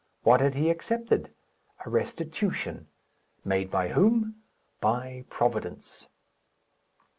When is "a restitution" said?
1.85-2.87